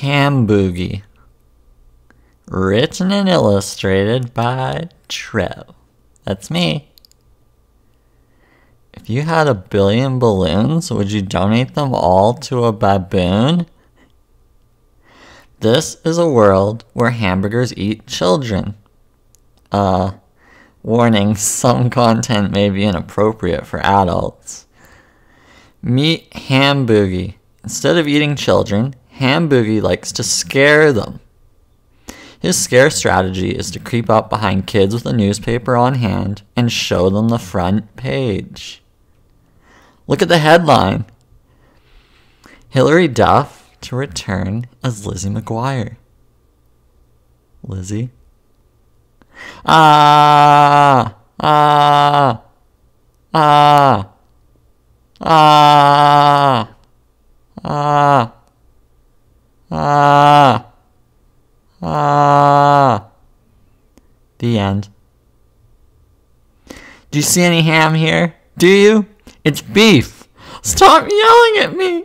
[0.00, 0.46] Ham.
[2.46, 5.74] Written and illustrated by Trev.
[6.24, 6.90] That's me.
[8.94, 13.66] If you had a billion balloons, would you donate them all to a baboon?
[15.60, 18.76] This is a world where hamburgers eat children.
[19.70, 20.12] Uh,
[20.82, 24.66] warning, some content may be inappropriate for adults.
[25.82, 26.88] Meet Ham.
[27.62, 31.20] Instead of eating children, Ham Boogie likes to scare them.
[32.40, 36.72] His scare strategy is to creep up behind kids with a newspaper on hand and
[36.72, 38.82] show them the front page.
[40.06, 41.04] Look at the headline
[42.70, 45.96] Hilary Duff to return as Lizzie McGuire.
[47.62, 48.08] Lizzie?
[49.66, 51.14] Ah!
[51.38, 52.42] Ah!
[53.34, 54.08] Ah!
[55.20, 56.74] Ah!
[57.62, 58.39] Ah!
[59.70, 60.66] Ah!
[61.82, 63.08] Ah!
[64.38, 64.88] The end.
[67.10, 68.34] Do you see any ham here?
[68.58, 69.06] Do you?
[69.44, 70.28] It's beef!
[70.62, 72.04] Stop yelling at me!